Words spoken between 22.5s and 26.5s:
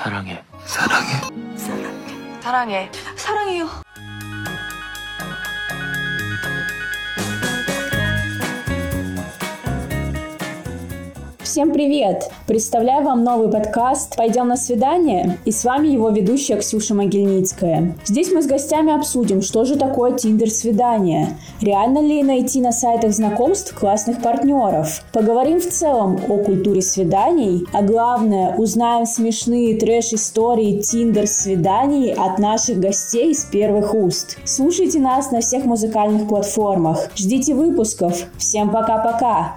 на сайтах знакомств классных партнеров, поговорим в целом о